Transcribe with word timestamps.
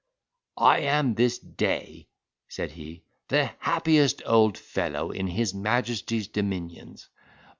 "I 0.57 0.79
am 0.79 1.13
this 1.13 1.37
day," 1.37 2.07
said 2.47 2.71
he, 2.71 3.03
"the 3.27 3.51
happiest 3.59 4.23
old 4.25 4.57
fellow 4.57 5.11
in 5.11 5.27
his 5.27 5.53
majesty's 5.53 6.27
dominions. 6.27 7.07